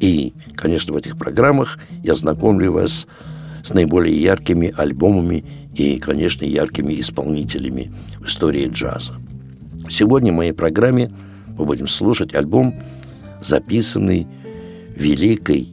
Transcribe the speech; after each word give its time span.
И, 0.00 0.34
конечно, 0.54 0.92
в 0.92 0.96
этих 0.96 1.16
программах 1.16 1.78
я 2.02 2.14
знакомлю 2.14 2.72
вас 2.72 3.06
с 3.64 3.72
наиболее 3.72 4.20
яркими 4.20 4.72
альбомами 4.76 5.44
и, 5.74 5.98
конечно, 5.98 6.44
яркими 6.44 7.00
исполнителями 7.00 7.92
в 8.18 8.26
истории 8.26 8.68
джаза. 8.68 9.14
Сегодня 9.88 10.32
в 10.32 10.36
моей 10.36 10.52
программе 10.52 11.10
мы 11.58 11.64
будем 11.64 11.88
слушать 11.88 12.34
альбом, 12.34 12.74
записанный 13.40 14.26
великой 14.96 15.68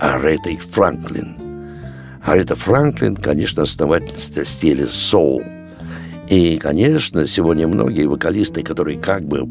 Аретой 0.00 0.56
Франклин. 0.56 1.36
Арета 2.22 2.56
Франклин, 2.56 3.16
конечно, 3.16 3.62
основательница 3.62 4.44
стиля 4.44 4.86
соул– 4.86 5.42
и, 6.28 6.58
конечно, 6.58 7.26
сегодня 7.26 7.66
многие 7.66 8.04
вокалисты, 8.04 8.62
которые 8.62 8.98
как 8.98 9.24
бы 9.24 9.48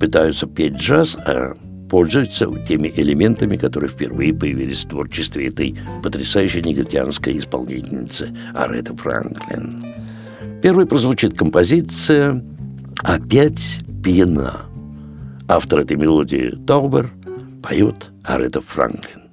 пытаются 0.00 0.46
петь 0.46 0.74
джаз, 0.74 1.16
а 1.16 1.54
пользуются 1.94 2.48
теми 2.66 2.92
элементами, 2.96 3.56
которые 3.56 3.88
впервые 3.88 4.34
появились 4.34 4.84
в 4.84 4.88
творчестве 4.88 5.46
этой 5.46 5.76
потрясающей 6.02 6.60
негритянской 6.60 7.38
исполнительницы 7.38 8.36
Ареты 8.52 8.96
Франклин. 8.96 9.86
Первой 10.60 10.86
прозвучит 10.86 11.38
композиция 11.38 12.44
«Опять 12.98 13.78
пьяна». 14.02 14.62
Автор 15.46 15.78
этой 15.78 15.96
мелодии 15.96 16.58
Таубер 16.66 17.12
поет 17.62 18.10
Арета 18.24 18.60
Франклин. 18.60 19.23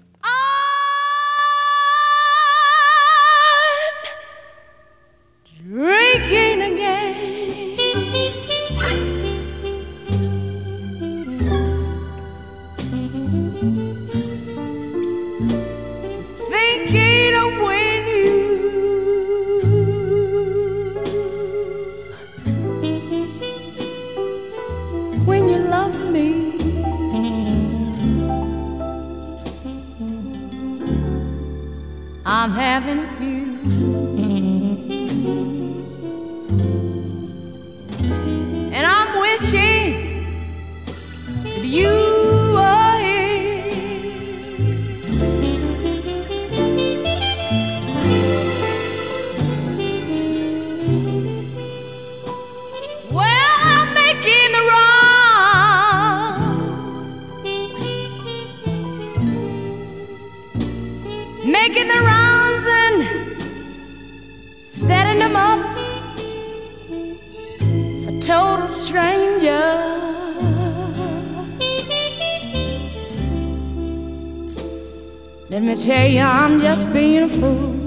Let 75.51 75.63
me 75.63 75.75
tell 75.75 76.07
you, 76.07 76.22
I'm 76.22 76.62
just 76.62 76.89
being 76.94 77.23
a 77.23 77.28
fool. 77.28 77.81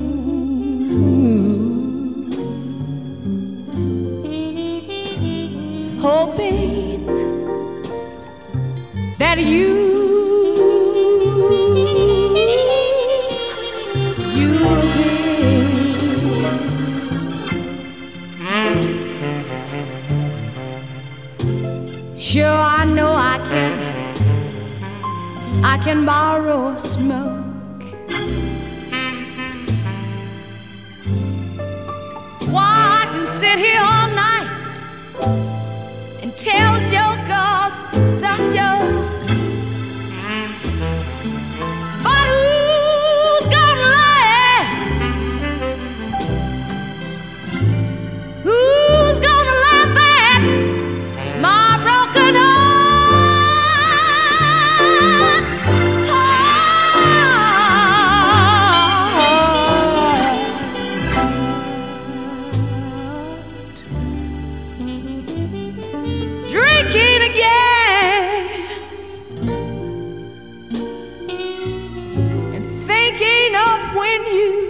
And 74.17 74.64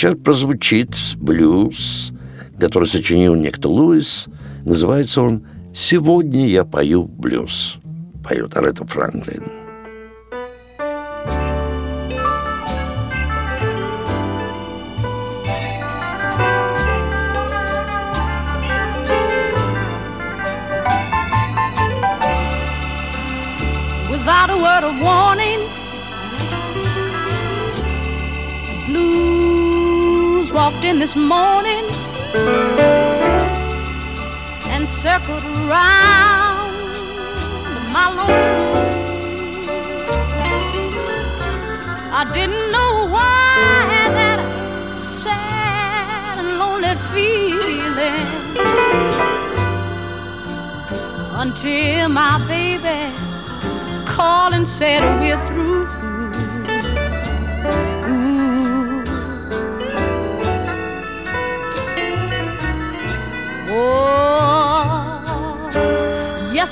сейчас 0.00 0.16
прозвучит 0.16 0.96
блюз, 1.16 2.12
который 2.58 2.88
сочинил 2.88 3.34
некто 3.34 3.68
Луис. 3.68 4.28
Называется 4.64 5.20
он 5.20 5.46
«Сегодня 5.74 6.48
я 6.48 6.64
пою 6.64 7.04
блюз». 7.04 7.76
Поет 8.24 8.56
Арета 8.56 8.86
Франклин. 8.86 9.44
Without 24.10 24.48
a 24.48 24.56
word 24.56 24.84
of 24.84 24.98
warning 25.02 25.79
walked 30.70 30.84
in 30.84 30.98
this 30.98 31.16
morning 31.16 31.84
and 34.72 34.88
circled 34.88 35.44
around 35.44 36.70
my 37.92 38.06
lonely 38.16 38.34
room. 38.34 38.88
I 42.12 42.24
didn't 42.32 42.70
know 42.70 43.08
why 43.14 43.46
I 43.74 43.80
had 43.94 44.10
that 44.20 44.40
sad 44.92 46.38
and 46.38 46.58
lonely 46.58 46.94
feeling 47.12 48.26
until 51.42 52.08
my 52.10 52.38
baby 52.46 53.12
called 54.06 54.54
and 54.54 54.68
said 54.68 55.00
we're 55.20 55.46
through. 55.46 55.89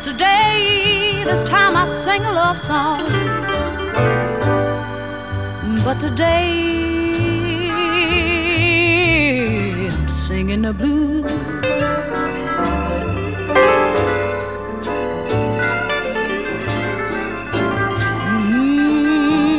Yesterday 0.08 1.22
this 1.24 1.42
time 1.42 1.76
I 1.76 1.86
sang 1.92 2.24
a 2.24 2.32
love 2.32 2.60
song, 2.60 3.04
but 5.84 6.00
today 6.00 6.78
I'm 9.90 10.08
singing 10.08 10.62
the 10.62 10.72
blues. 10.72 11.30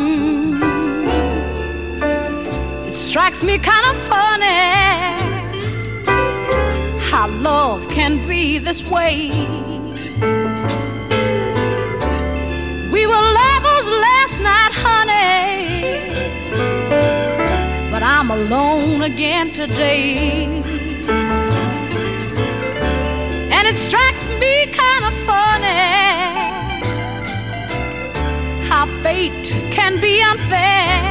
Mm. 0.02 0.62
It 2.88 2.96
strikes 2.96 3.44
me 3.44 3.60
kind 3.60 3.86
of 3.86 3.98
funny 4.04 4.48
how 7.10 7.28
love 7.28 7.88
can 7.90 8.28
be 8.28 8.58
this 8.58 8.84
way. 8.86 9.69
I'm 18.32 18.42
alone 18.42 19.02
again 19.02 19.54
today. 19.54 20.46
And 23.52 23.68
it 23.68 23.76
strikes 23.76 24.24
me 24.40 24.68
kind 24.68 25.06
of 25.06 25.14
funny 25.26 25.66
how 28.68 28.86
fate 29.02 29.52
can 29.72 30.00
be 30.00 30.22
unfair. 30.22 31.09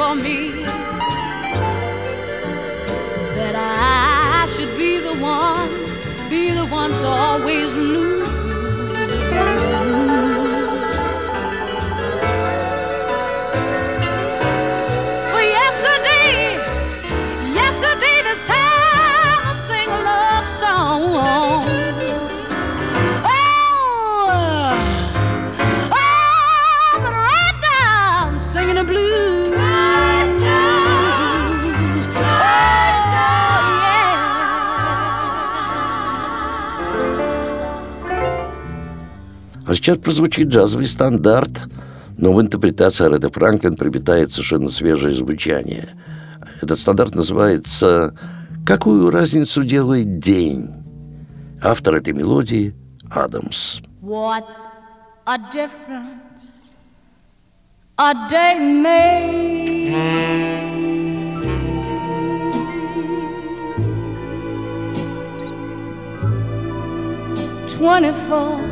For 0.00 0.14
me 0.14 0.62
that 3.36 3.54
I 3.54 4.50
should 4.54 4.74
be 4.78 4.96
the 4.98 5.12
one, 5.12 5.70
be 6.30 6.52
the 6.52 6.64
one 6.64 6.92
to 6.92 7.06
always 7.06 7.70
lose. 7.74 8.26
Сейчас 39.80 39.98
прозвучит 39.98 40.48
джазовый 40.48 40.86
стандарт, 40.86 41.50
но 42.18 42.32
в 42.32 42.40
интерпретации 42.40 43.08
Реда 43.08 43.30
Франклин 43.30 43.76
приобретает 43.76 44.32
совершенно 44.32 44.68
свежее 44.70 45.14
звучание. 45.14 45.88
Этот 46.60 46.78
стандарт 46.78 47.14
называется 47.14 48.14
«Какую 48.66 49.10
разницу 49.10 49.64
делает 49.64 50.18
день?» 50.18 50.68
Автор 51.62 51.94
этой 51.94 52.12
мелодии– 52.12 52.74
Адамс. 53.10 53.80
What 54.02 54.44
a 55.26 55.38
difference 55.52 56.74
a 57.96 58.14
day 58.30 58.58
made. 58.58 59.94
Twenty-four 67.78 68.69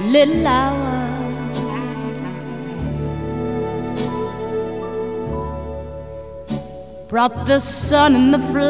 little 0.00 0.46
hours 0.46 1.08
brought 7.08 7.46
the 7.46 7.58
sun 7.58 8.14
and 8.14 8.34
the 8.34 8.38
flowers. 8.38 8.68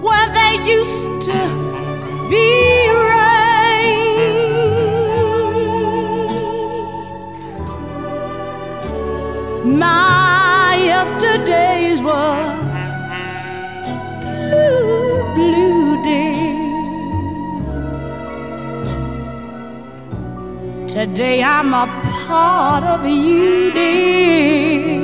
Where 0.00 0.28
they 0.32 0.64
used 0.64 1.22
to 1.28 2.28
be 2.30 2.65
yesterdays 11.06 12.02
were 12.02 12.46
blue, 14.22 15.34
blue 15.36 16.02
days. 16.04 16.66
Today 20.92 21.44
I'm 21.44 21.72
a 21.74 21.86
part 22.26 22.82
of 22.84 23.06
you, 23.06 23.70
dear. 23.72 24.98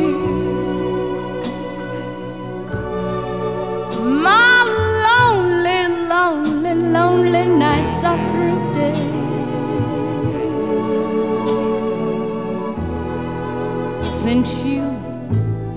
My 4.28 4.64
lonely, 5.06 5.80
lonely, 6.08 6.74
lonely 6.98 7.44
nights 7.46 8.02
are 8.02 8.18
through, 8.32 8.60
dear. 8.74 9.10
Since 14.02 14.54
you 14.64 15.11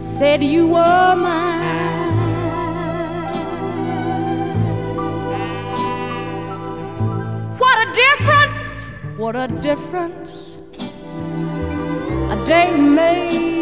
said 0.05 0.43
you 0.43 0.67
were 0.67 1.15
mine. 1.15 2.13
What 7.57 7.88
a 7.88 7.91
difference! 7.91 8.83
What 9.17 9.35
a 9.35 9.47
difference 9.47 10.62
a 12.29 12.45
day 12.45 12.69
makes. 12.77 13.55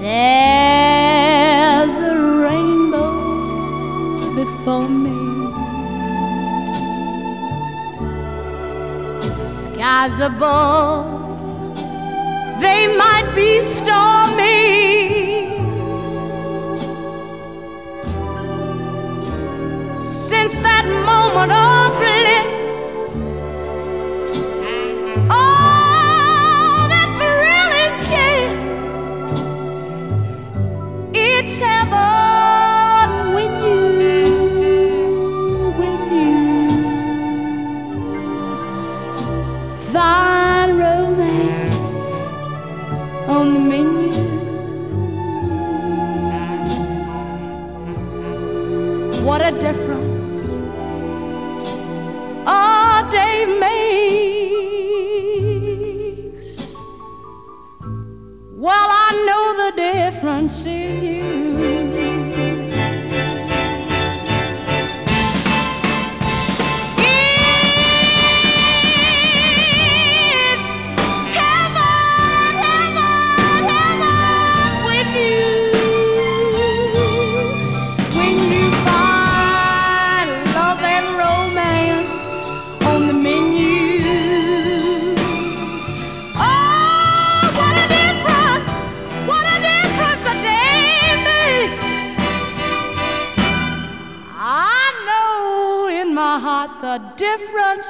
There's 0.00 1.98
a 1.98 2.16
rainbow 2.46 3.12
before 4.34 4.88
me. 4.88 5.19
Skies 10.00 10.20
above, 10.20 11.04
they 12.58 12.86
might 12.96 13.30
be 13.36 13.60
stormy. 13.60 14.38
Since 19.98 20.54
that 20.64 20.86
moment 21.04 21.52
of 21.52 21.79
what 49.24 49.40
a 49.42 49.50
difference 49.58 50.58
a 52.46 53.08
day 53.10 53.44
makes. 53.60 53.96
Well, 58.56 58.88
I 59.06 59.10
know 59.26 59.44
the 59.64 59.72
difference 59.76 60.64
in 60.64 61.09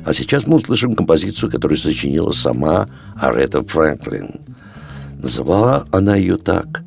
А 0.05 0.13
сейчас 0.13 0.47
мы 0.47 0.57
услышим 0.57 0.95
композицию, 0.95 1.51
которую 1.51 1.79
сочинила 1.79 2.31
сама 2.31 2.89
Арета 3.17 3.65
Фрэнклин. 3.65 4.41
Называла 5.21 5.89
она 5.91 6.15
ее 6.15 6.37
так 6.37 6.85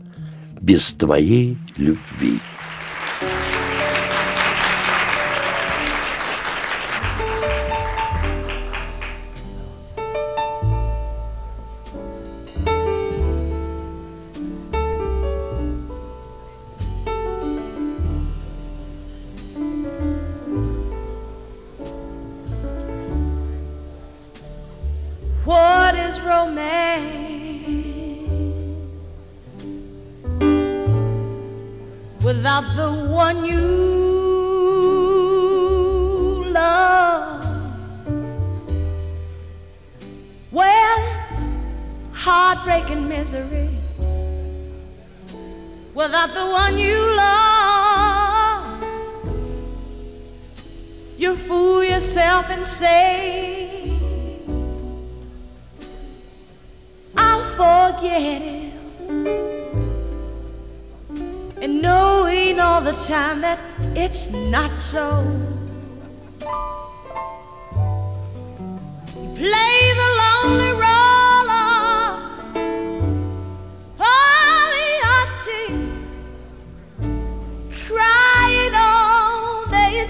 «Без 0.62 0.93
твоей 0.93 1.57
любви». 1.75 2.39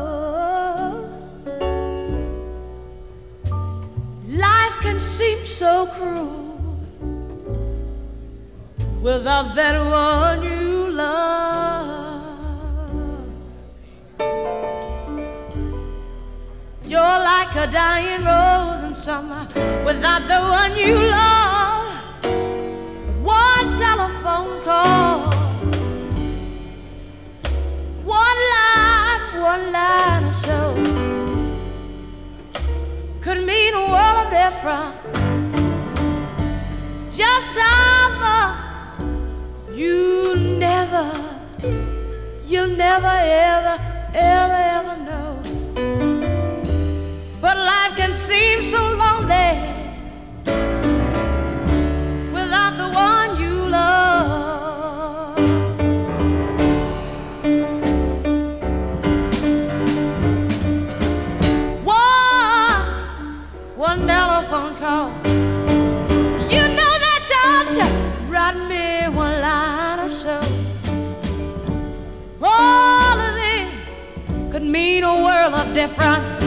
Life 4.29 4.77
can 4.81 4.99
seem 5.01 5.39
so 5.47 5.87
cruel 5.95 6.33
without 9.03 9.55
that 9.55 9.77
one 9.85 10.43
you 10.43 10.91
love. 10.91 12.25
You're 16.85 17.19
like 17.33 17.55
a 17.57 17.67
dying 17.67 18.25
rose 18.25 18.83
in 18.85 18.95
summer 18.95 19.47
without 19.85 20.23
the 20.29 20.41
one 20.59 20.77
you 20.77 20.95
love. 20.95 21.36
Telephone 24.37 24.63
call. 24.63 25.31
One 28.05 28.41
line, 28.55 29.41
one 29.41 29.73
line 29.73 30.25
or 30.25 30.33
so 30.33 30.75
could 33.21 33.45
mean 33.47 33.75
a 33.75 33.87
world 33.93 34.19
of 34.25 34.31
difference. 34.31 34.97
Just 37.17 37.59
how 37.59 38.09
much 38.27 38.59
you 39.75 40.37
never, 40.37 41.11
you'll 42.47 42.77
never, 42.77 43.07
ever, 43.07 43.77
ever, 44.15 44.61
ever 44.77 44.97
know. 45.09 45.41
But 47.41 47.57
life 47.57 47.97
can 47.97 48.13
seem 48.15 48.63
so 48.63 48.81
lonely 48.95 49.76
difference. 75.77 76.46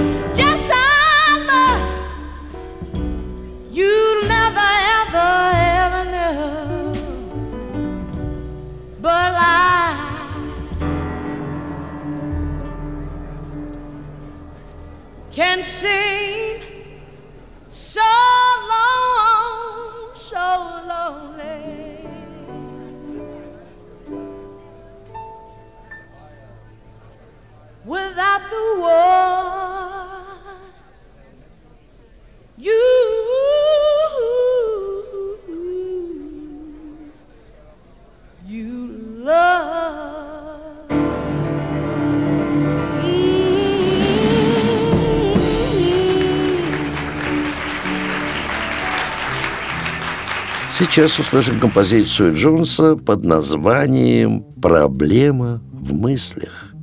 сейчас 50.99 51.19
услышим 51.19 51.61
композицию 51.61 52.35
Джонса 52.35 52.97
под 52.97 53.23
названием 53.23 54.43
«Проблема 54.61 55.61
в 55.71 55.93
мыслях». 55.93 56.73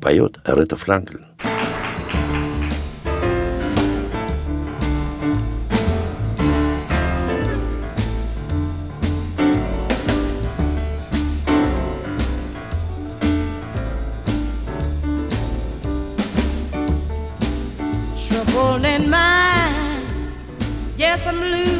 Поет 0.00 0.38
Аретта 0.44 0.76
Франклин. 0.76 1.26
Trouble 18.14 18.84
in 18.84 19.10
mind, 19.10 20.06
yes, 20.96 21.26
I'm 21.26 21.40
losing. 21.50 21.73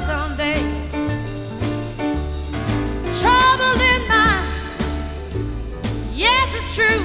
someday. 0.00 0.54
Trouble 3.20 3.78
in 3.92 4.02
mind, 4.08 4.46
yes, 6.14 6.48
it's 6.58 6.74
true. 6.74 7.02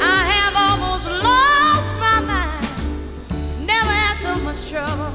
I 0.00 0.18
have 0.32 0.54
almost 0.66 1.06
lost 1.06 1.90
my 2.06 2.18
mind. 2.32 2.66
Never 3.64 3.92
had 4.02 4.16
so 4.18 4.34
much 4.46 4.68
trouble 4.68 5.12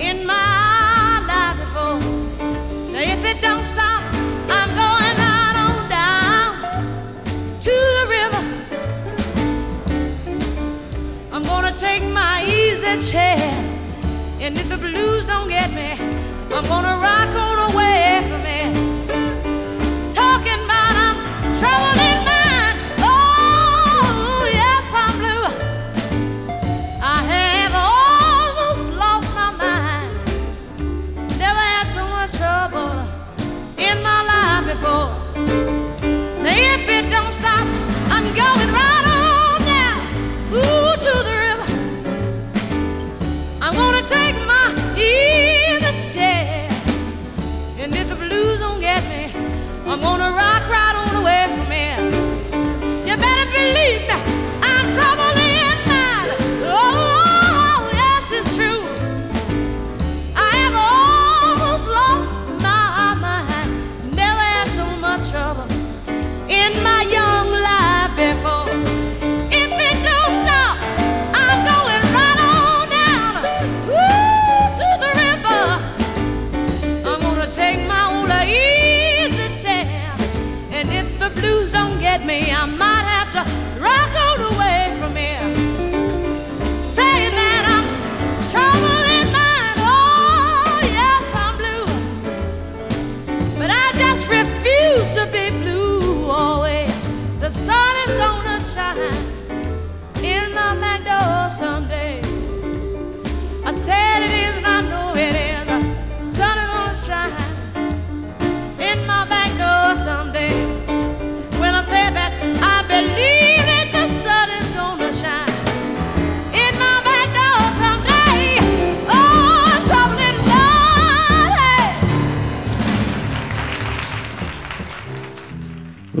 in 0.00 0.26
my 0.26 1.22
life 1.30 1.58
before. 1.62 2.00
Now, 2.92 3.02
if 3.14 3.24
it 3.24 3.40
don't 3.40 3.64
stop, 3.64 4.02
I'm 4.58 4.70
going 4.84 5.18
on 5.38 5.88
down 5.88 6.50
to 7.66 7.74
the 7.98 8.04
river. 8.16 8.44
I'm 11.32 11.44
gonna 11.44 11.76
take 11.78 12.02
my 12.02 12.44
easy 12.44 13.12
chair. 13.12 13.45
I'm 16.56 16.64
gonna 16.64 16.96
rock 16.96 17.36
on. 17.36 17.55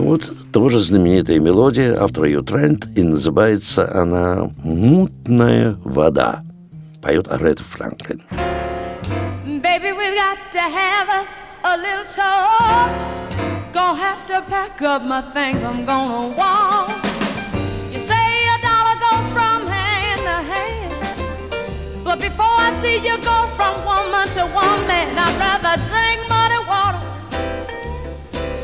Вот 0.06 0.30
тоже 0.52 0.78
знаменитая 0.78 1.40
мелодия 1.40 2.00
автора 2.00 2.28
Ю 2.28 2.40
Трент, 2.44 2.86
и 2.96 3.02
называется 3.02 3.90
она 3.92 4.48
«Мутная 4.62 5.76
вода». 5.82 6.44
Поет 7.02 7.26
Арета 7.26 7.64
Франклин. 7.64 8.22
Baby, 9.60 9.90
we've 9.90 10.14
got 10.14 10.38
to 10.52 10.60
have 10.60 11.08
us 11.08 11.28
a 11.64 11.76
little 11.76 12.06
talk. 12.14 12.88
Gonna 13.72 13.98
have 13.98 14.24
to 14.28 14.42
pack 14.48 14.80
up 14.80 15.02
my 15.02 15.22
things, 15.34 15.60
I'm 15.64 15.84
gonna 15.84 16.28
walk. 16.36 16.88
You 17.92 17.98
say 17.98 18.46
a 18.46 18.58
dollar 18.62 18.96
goes 19.02 19.26
from 19.34 19.66
hand 19.66 20.20
to 20.20 20.36
hand. 20.52 20.94
But 22.04 22.20
before 22.20 22.46
I 22.46 22.70
see 22.80 22.98
you 23.04 23.18
go 23.24 23.48
from 23.56 23.74
woman 23.84 24.28
to 24.34 24.44
woman, 24.54 25.18
I'd 25.18 25.36
rather 25.40 25.82
drink 25.90 26.20
my 26.28 26.35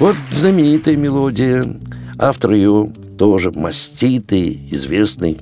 Вот 0.00 0.16
знаменитая 0.32 0.96
мелодия. 0.96 1.76
Автор 2.16 2.52
ее 2.52 2.90
тоже 3.18 3.52
маститый, 3.52 4.58
известный 4.70 5.38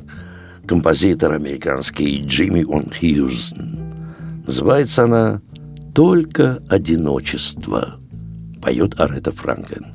композитор 0.66 1.34
американский 1.34 2.20
Джимми 2.20 2.64
Он 2.64 2.90
Хьюз. 2.90 3.54
Называется 4.48 5.04
она 5.04 5.40
«Только 5.94 6.60
одиночество». 6.68 8.00
Поет 8.60 8.98
Арета 8.98 9.30
Франклин. 9.30 9.94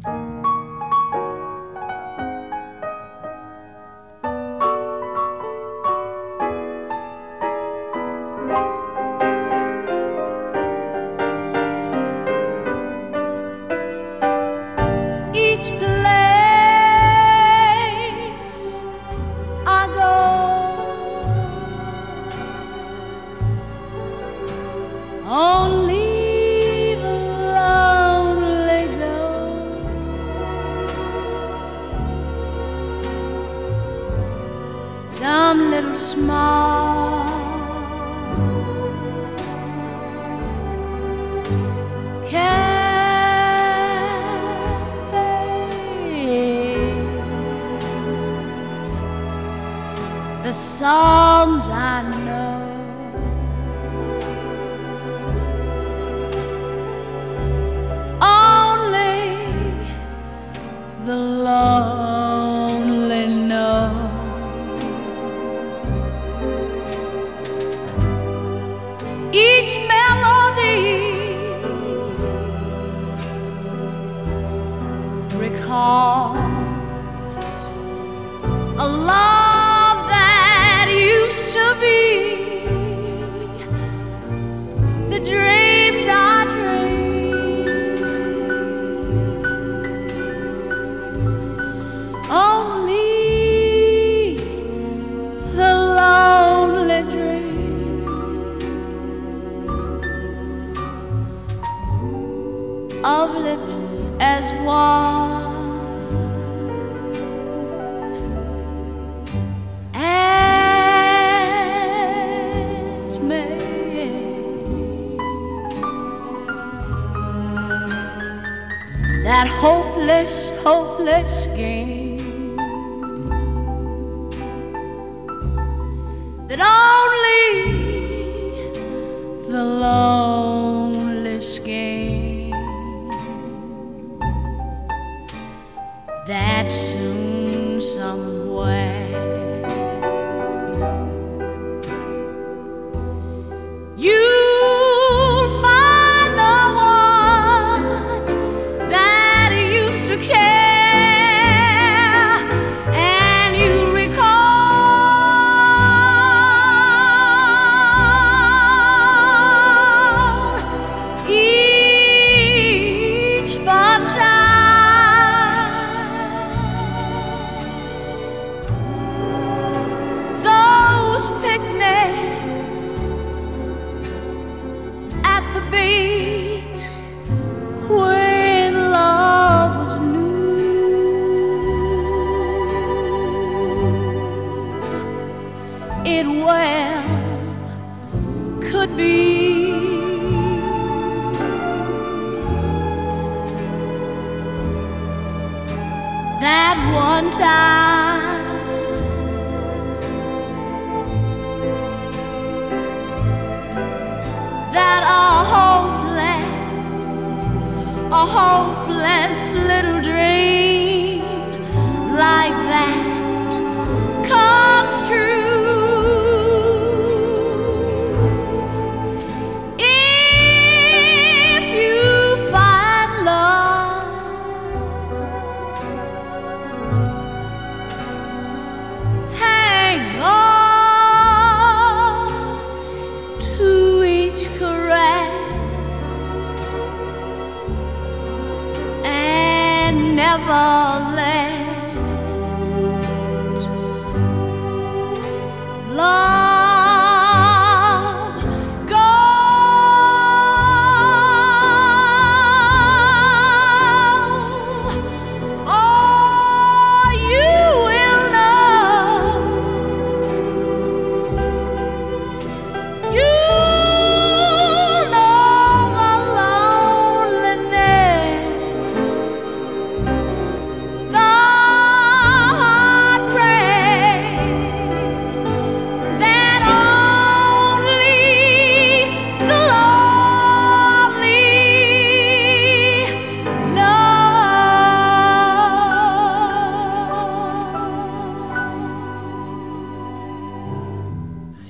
that 136.64 136.72
soon 136.72 137.82
somewhere. 137.82 139.13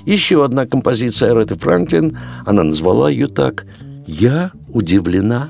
Еще 0.05 0.43
одна 0.43 0.65
композиция 0.65 1.31
Ареты 1.31 1.55
Франклин, 1.55 2.17
она 2.45 2.63
назвала 2.63 3.09
ее 3.09 3.27
так 3.27 3.65
«Я 4.05 4.51
удивлена». 4.67 5.49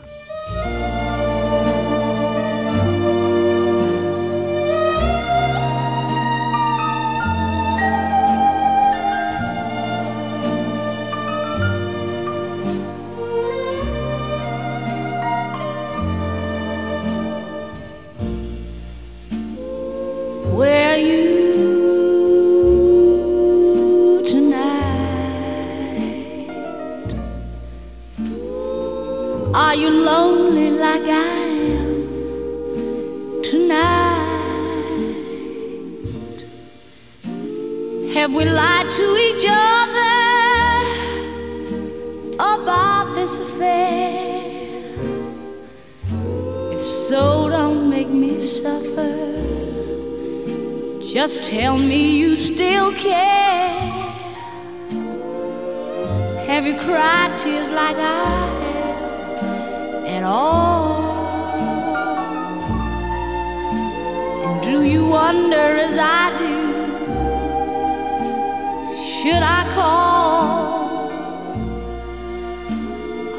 Should 69.23 69.41
I 69.41 69.63
call? 69.73 71.07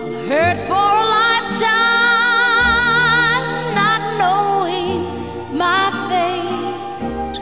I'll 0.01 0.29
hurt 0.31 0.59
for 0.67 0.73
a 0.73 1.05
lifetime. 1.19 1.75
Not 3.81 4.03
knowing 4.21 4.99
my 5.59 5.85
fate. 6.09 7.37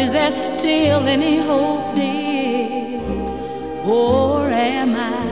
Is 0.00 0.08
there 0.12 0.30
still 0.30 1.06
any 1.06 1.36
hope, 1.36 1.94
dear? 1.94 3.02
Or 3.84 4.48
am 4.48 4.96
I 4.96 5.23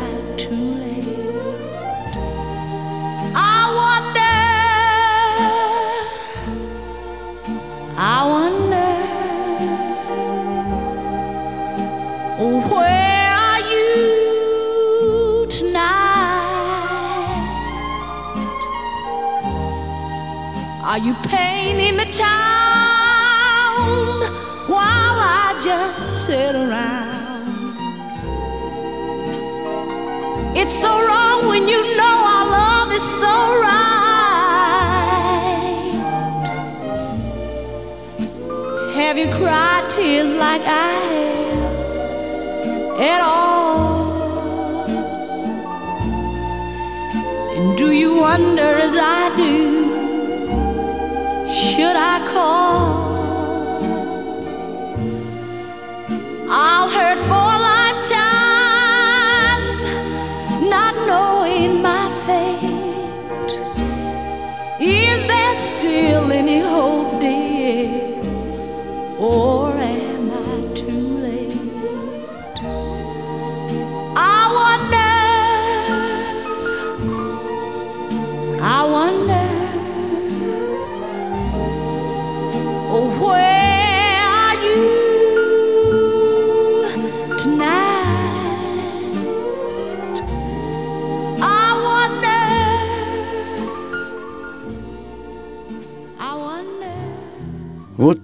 Are 20.92 20.98
you 20.98 21.14
painting 21.24 21.96
the 21.96 22.04
town? 22.04 22.28
While 24.68 25.18
I 25.24 25.58
just 25.64 26.26
sit 26.26 26.54
around. 26.54 27.48
It's 30.54 30.74
so 30.78 30.90
wrong 30.90 31.48
when 31.48 31.66
you 31.66 31.96
know 31.96 32.24
our 32.34 32.44
love 32.44 32.92
is 32.92 33.02
so 33.02 33.34
right. 33.62 34.02
Have 38.94 39.16
you 39.16 39.28
cried 39.36 39.88
tears 39.92 40.34
like 40.34 40.60
I 40.60 40.92
have 41.14 41.70
at 43.00 43.22
all? 43.22 44.12
And 47.56 47.78
do 47.78 47.92
you 47.92 48.16
wonder 48.16 48.74
as 48.86 48.94
I 48.94 49.34
do? 49.38 49.81
Should 51.52 51.96
I 51.96 52.26
call? 52.32 53.11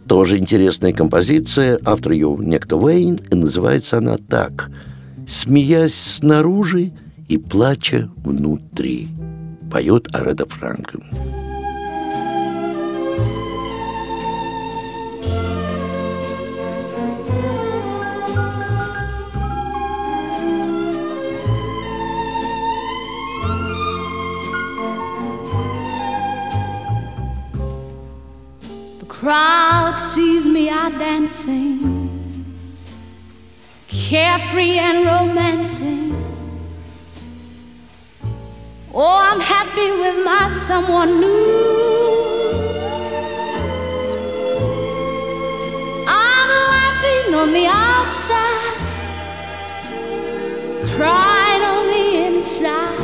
Тоже 0.08 0.38
интересная 0.38 0.92
композиция, 0.92 1.78
автор 1.84 2.12
ее 2.12 2.36
некто 2.40 2.76
Уэйн, 2.76 3.20
и 3.30 3.34
называется 3.34 3.98
она 3.98 4.16
так 4.16 4.70
«Смеясь 5.28 5.94
снаружи 5.94 6.92
и 7.28 7.36
плача 7.36 8.10
внутри», 8.24 9.08
поет 9.70 10.08
Ареда 10.14 10.46
Франклин. 10.46 11.04
Crowd 29.28 30.00
sees 30.00 30.46
me 30.46 30.70
out 30.70 30.92
dancing, 30.98 32.46
carefree 33.86 34.78
and 34.78 35.04
romancing. 35.04 36.14
Oh, 38.94 39.18
I'm 39.28 39.40
happy 39.40 39.90
with 40.02 40.24
my 40.24 40.48
someone 40.48 41.20
new. 41.20 41.52
I'm 46.08 46.48
laughing 46.74 47.34
on 47.34 47.52
the 47.52 47.66
outside, 47.68 48.76
crying 50.96 51.62
on 51.74 51.84
the 51.94 52.06
inside. 52.28 52.98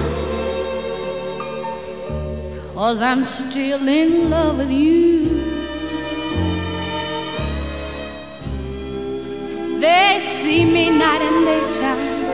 Cause 2.72 3.02
I'm 3.02 3.26
still 3.26 3.87
in 3.87 4.30
love 4.30 4.56
with 4.56 4.70
you. 4.70 5.23
They 9.84 10.18
see 10.18 10.64
me 10.64 10.88
night 10.88 11.20
and 11.20 11.44
daytime. 11.44 12.24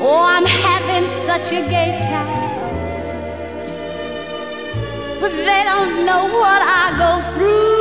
Oh, 0.00 0.22
I'm 0.34 0.46
having 0.46 1.06
such 1.06 1.46
a 1.52 1.62
gay 1.68 2.00
time. 2.00 2.52
But 5.20 5.32
they 5.48 5.62
don't 5.70 6.06
know 6.06 6.22
what 6.40 6.60
I 6.80 6.84
go 7.04 7.12
through. 7.32 7.74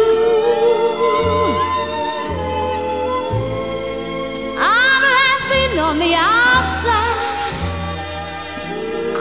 I'm 4.60 5.04
laughing 5.20 5.74
on 5.88 5.96
the 6.00 6.14
outside, 6.36 7.54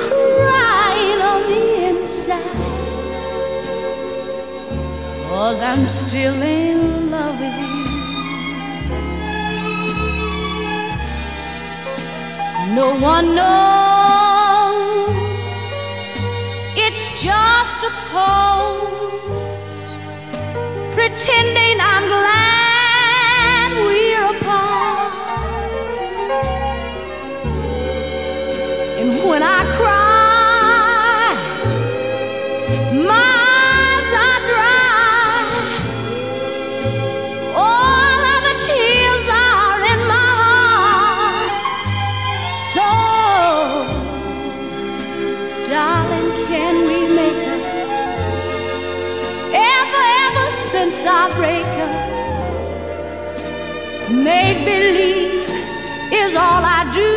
crying 0.03 1.21
on 1.33 1.43
the 1.53 1.67
inside. 1.91 2.59
Cause 5.29 5.61
I'm 5.61 5.87
still 5.87 6.43
in 6.43 7.13
love 7.13 7.39
with 7.39 7.57
you. 7.61 7.72
No 12.75 12.95
one 12.99 13.35
knows. 13.35 15.17
It's 16.75 17.09
just 17.23 17.85
a 17.85 17.93
pose, 18.11 19.85
pretending 20.95 21.81
I'm 21.81 22.09
glad 22.09 22.62
make 54.23 54.65
believe 54.65 55.49
is 56.13 56.35
all 56.37 56.63
I 56.79 56.83
do. 57.01 57.15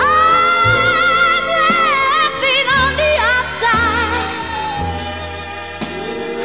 I'm 0.00 1.44
laughing 1.62 2.66
on 2.80 2.90
the 3.02 3.12
outside, 3.32 4.24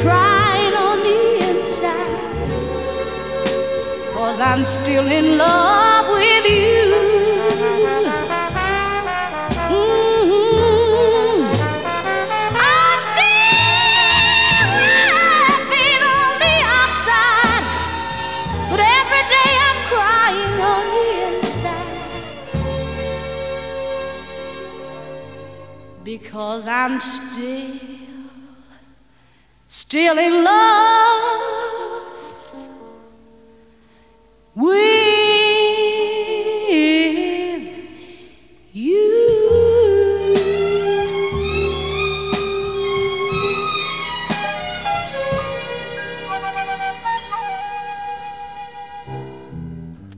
crying 0.02 0.74
on 0.88 0.98
the 1.08 1.22
inside. 1.48 2.22
Cause 4.14 4.38
I'm 4.40 4.64
still 4.64 5.06
in 5.06 5.38
love 5.38 6.06
with 6.10 6.46
you. 6.46 6.79
Because 26.10 26.66
I'm 26.66 26.98
still, 26.98 27.70
still 29.66 30.18
in 30.18 30.42
love 30.42 32.02
with 34.56 34.90
you. 38.72 39.20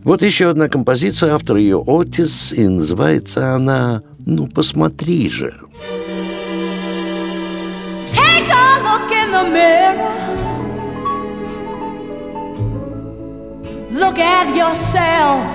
Вот 0.05 0.23
еще 0.23 0.49
одна 0.49 0.69
композиция, 0.71 1.35
автор 1.35 1.57
ее 1.57 1.85
Отис, 1.87 2.55
и 2.55 2.67
называется 2.67 3.55
она 3.55 4.03
«Ну, 4.26 4.48
посмотри 4.48 5.30
же». 5.30 5.60
Take 8.08 8.50
a 8.50 8.80
look 8.84 9.12
in 9.12 9.32
the 9.32 9.44
mirror. 9.44 10.28
Look 13.92 14.20
at 14.20 14.56
yourself. 14.56 15.46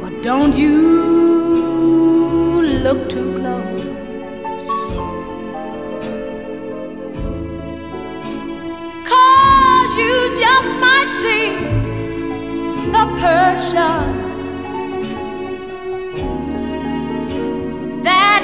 But 0.00 0.22
don't 0.22 0.54
you 0.56 0.74
look 2.84 3.08
too 3.08 3.32
close. 3.38 3.84
Cause 9.10 9.96
you 9.96 10.14
just 10.36 10.70
might 10.84 11.10
see 11.22 11.56
the 12.92 13.06
person 13.20 14.27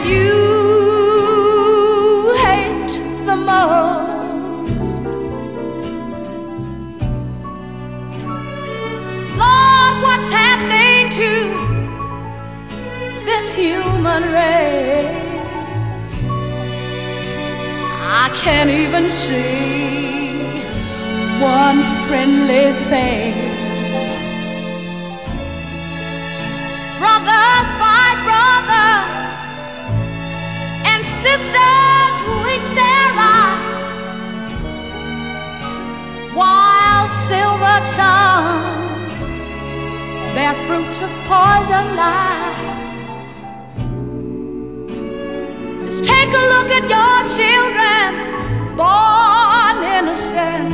you 0.05 0.35
hate 2.45 2.93
the 3.25 3.35
most. 3.35 4.81
Lord, 9.41 9.93
what's 10.05 10.29
happening 10.29 11.09
to 11.19 11.31
this 13.25 13.45
human 13.53 14.23
race? 14.39 15.25
I 18.23 18.29
can't 18.35 18.69
even 18.69 19.11
see 19.11 20.61
one 21.41 21.83
friendly 22.05 22.73
face. 22.89 23.54
Sisters 31.37 32.17
wink 32.45 32.63
their 32.79 33.09
eyes, 33.35 34.33
while 36.33 37.09
silver 37.09 37.79
tongues 37.99 39.39
bear 40.33 40.55
fruits 40.65 41.01
of 41.01 41.09
poison 41.27 41.85
lies. 42.01 43.33
Just 45.85 46.05
take 46.05 46.29
a 46.29 46.43
look 46.53 46.69
at 46.79 46.85
your 46.95 47.17
children, 47.37 48.07
born 48.77 49.75
innocent. 49.99 50.71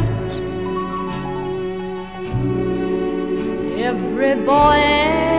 Every 3.79 4.35
boy 4.45 5.30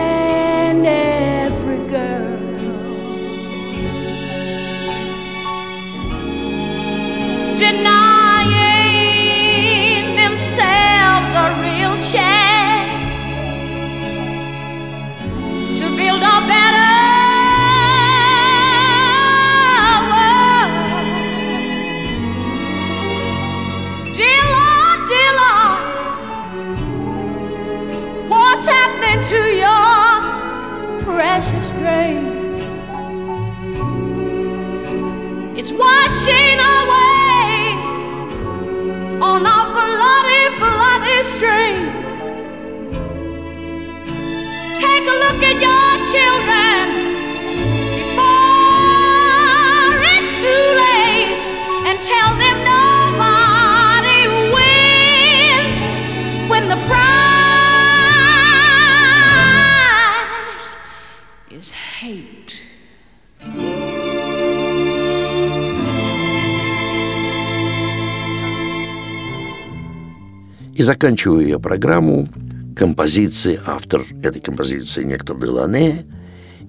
И 70.78 70.82
заканчиваю 70.82 71.44
я 71.44 71.58
программу 71.58 72.28
композиции, 72.73 73.59
автор 73.65 74.05
этой 74.21 74.41
композиции 74.41 75.03
Нектор 75.03 75.39
Делане, 75.39 76.05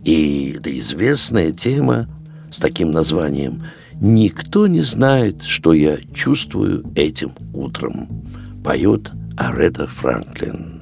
и 0.04 0.56
это 0.58 0.76
известная 0.78 1.52
тема 1.52 2.08
с 2.52 2.58
таким 2.58 2.90
названием 2.90 3.62
«Никто 4.00 4.66
не 4.66 4.82
знает, 4.82 5.42
что 5.42 5.72
я 5.72 5.98
чувствую 6.12 6.84
этим 6.94 7.32
утром», 7.52 8.08
поет 8.64 9.10
Арета 9.36 9.86
Франклин. 9.86 10.80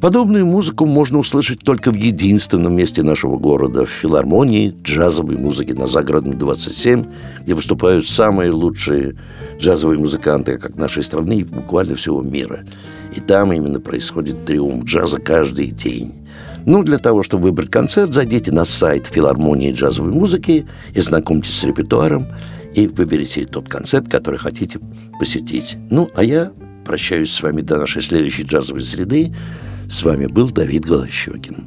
Подобную 0.00 0.46
музыку 0.46 0.86
можно 0.86 1.18
услышать 1.18 1.60
только 1.60 1.92
в 1.92 1.94
единственном 1.94 2.74
месте 2.74 3.02
нашего 3.02 3.36
города, 3.36 3.84
в 3.84 3.90
филармонии 3.90 4.74
джазовой 4.82 5.36
музыки 5.36 5.72
на 5.72 5.86
Загородной 5.86 6.36
27, 6.36 7.04
где 7.42 7.52
выступают 7.52 8.08
самые 8.08 8.50
лучшие 8.50 9.16
джазовые 9.58 9.98
музыканты 9.98 10.56
как 10.56 10.76
нашей 10.76 11.02
страны 11.02 11.40
и 11.40 11.44
буквально 11.44 11.96
всего 11.96 12.22
мира. 12.22 12.64
И 13.14 13.20
там 13.20 13.52
именно 13.52 13.80
происходит 13.80 14.44
триумф 14.44 14.84
джаза 14.84 15.18
каждый 15.20 15.68
день. 15.68 16.12
Ну, 16.66 16.82
для 16.82 16.98
того, 16.98 17.22
чтобы 17.22 17.44
выбрать 17.44 17.70
концерт, 17.70 18.12
зайдите 18.12 18.52
на 18.52 18.64
сайт 18.64 19.06
филармонии 19.06 19.72
джазовой 19.72 20.12
музыки 20.12 20.66
и 20.94 21.00
знакомьтесь 21.00 21.58
с 21.58 21.64
репертуаром 21.64 22.26
и 22.74 22.86
выберите 22.86 23.46
тот 23.46 23.68
концерт, 23.68 24.08
который 24.08 24.38
хотите 24.38 24.78
посетить. 25.18 25.76
Ну, 25.90 26.10
а 26.14 26.22
я 26.22 26.52
прощаюсь 26.84 27.32
с 27.32 27.42
вами 27.42 27.62
до 27.62 27.78
нашей 27.78 28.02
следующей 28.02 28.44
джазовой 28.44 28.82
среды. 28.82 29.34
С 29.88 30.02
вами 30.02 30.26
был 30.26 30.50
Давид 30.50 30.84
Голощекин. 30.84 31.66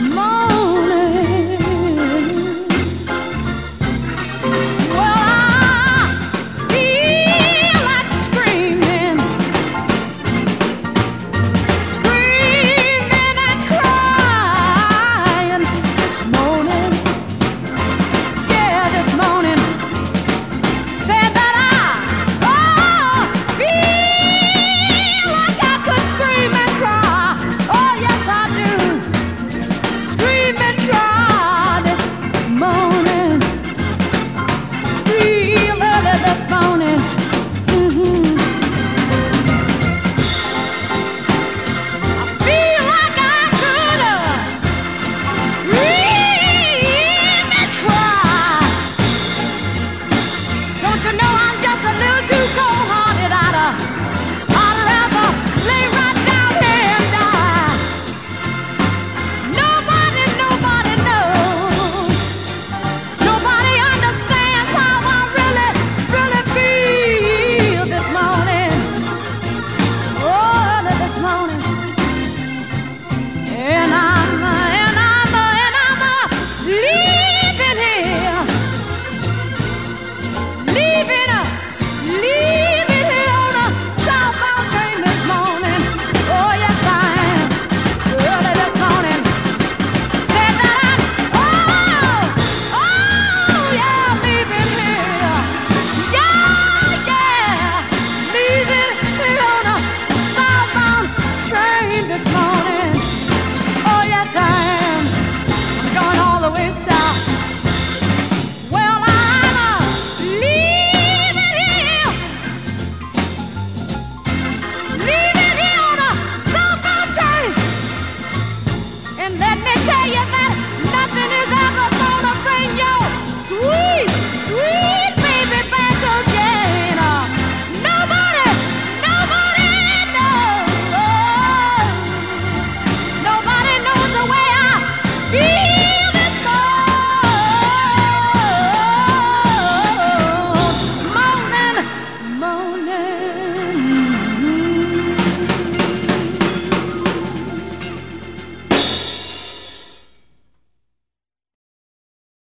More 0.00 0.37